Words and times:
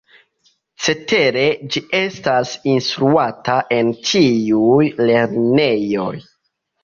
Cetere, 0.85 1.43
ĝi 1.75 1.81
estas 1.97 2.53
instruata 2.71 3.59
en 3.79 3.93
ĉiuj 4.09 4.89
lernejoj. 5.11 6.11